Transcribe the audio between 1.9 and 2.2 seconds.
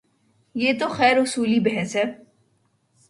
ہے۔